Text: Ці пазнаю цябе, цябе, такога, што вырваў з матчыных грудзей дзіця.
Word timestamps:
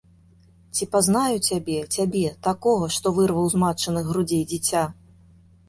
Ці 0.77 0.87
пазнаю 0.95 1.35
цябе, 1.47 1.75
цябе, 1.99 2.25
такога, 2.49 2.89
што 2.97 3.13
вырваў 3.21 3.53
з 3.55 3.63
матчыных 3.67 4.05
грудзей 4.11 4.43
дзіця. 4.51 4.83